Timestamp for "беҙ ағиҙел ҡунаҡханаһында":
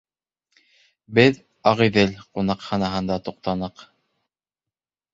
1.19-3.21